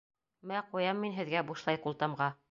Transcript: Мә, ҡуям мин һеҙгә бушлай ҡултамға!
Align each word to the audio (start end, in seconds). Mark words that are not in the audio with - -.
Мә, 0.51 0.61
ҡуям 0.71 1.03
мин 1.05 1.13
һеҙгә 1.17 1.43
бушлай 1.51 1.79
ҡултамға! 1.85 2.31